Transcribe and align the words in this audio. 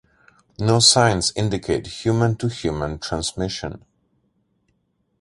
No 0.57 0.79
signs 0.79 1.31
indicate 1.35 1.85
human-to-human 1.85 2.97
transmission. 2.97 3.85